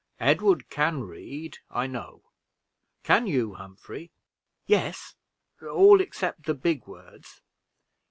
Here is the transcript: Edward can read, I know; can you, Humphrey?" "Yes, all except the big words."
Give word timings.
Edward 0.19 0.67
can 0.71 1.01
read, 1.03 1.59
I 1.69 1.85
know; 1.85 2.23
can 3.03 3.27
you, 3.27 3.53
Humphrey?" 3.53 4.09
"Yes, 4.65 5.13
all 5.61 6.01
except 6.01 6.47
the 6.47 6.55
big 6.55 6.87
words." 6.87 7.43